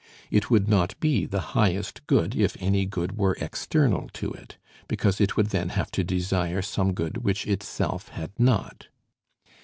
It 0.31 0.49
would 0.49 0.67
not 0.67 0.99
be 0.99 1.27
the 1.27 1.39
highest 1.53 2.07
good 2.07 2.35
if 2.35 2.57
any 2.59 2.87
good 2.87 3.19
were 3.19 3.37
external 3.39 4.09
to 4.13 4.31
it, 4.31 4.57
because 4.87 5.21
it 5.21 5.37
would 5.37 5.51
then 5.51 5.69
have 5.69 5.91
to 5.91 6.03
desire 6.03 6.63
some 6.63 6.93
good 6.93 7.17
which 7.19 7.45
itself 7.45 8.07
had 8.07 8.31
not. 8.39 8.87